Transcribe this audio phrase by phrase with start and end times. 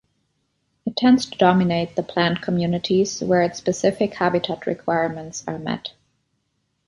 [0.83, 5.89] It tends to dominate the plant communities where its specific habitat requirements are met.